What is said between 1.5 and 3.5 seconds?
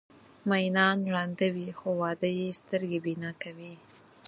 وي خو واده یې سترګې بینا